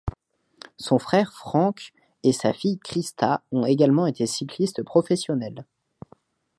Son 0.77 0.97
frère 0.97 1.31
Frank 1.31 1.93
et 2.23 2.33
sa 2.33 2.53
fille 2.53 2.79
Christa 2.79 3.43
ont 3.51 3.67
également 3.67 4.07
été 4.07 4.25
cyclistes 4.25 4.81
professionnels. 4.81 5.63